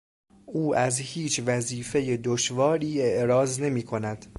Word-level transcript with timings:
او 0.45 0.75
از 0.75 0.99
هیچ 0.99 1.41
وظیفهٔ 1.45 2.17
دشواری 2.17 3.01
اعراض 3.01 3.61
نمیکند. 3.61 4.25